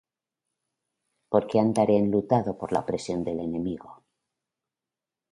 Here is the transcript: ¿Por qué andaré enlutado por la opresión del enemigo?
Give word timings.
¿Por 1.31 1.43
qué 1.49 1.57
andaré 1.59 1.95
enlutado 1.99 2.51
por 2.59 2.69
la 2.71 2.79
opresión 2.85 3.23
del 3.23 3.39
enemigo? 3.47 3.91